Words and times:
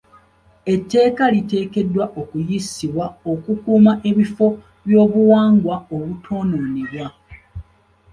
Etteeka 0.73 1.23
liteekeddwa 1.35 2.05
okuyisibwa 2.21 3.05
okukuuma 3.31 3.91
ebifo 4.09 4.47
by'obuwangwa 4.85 5.75
obutoonoonebwa. 5.95 7.07